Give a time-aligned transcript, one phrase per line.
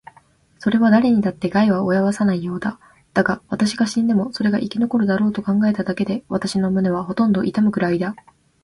[0.57, 2.79] それはだれにだって害は及ぼさないようだ。
[3.13, 8.15] だが、私が死んでもそれが生き残るだろうと考えただけで、私の胸はほとんど痛むくらいだ。